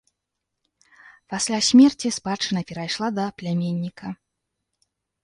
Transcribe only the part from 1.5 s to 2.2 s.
смерці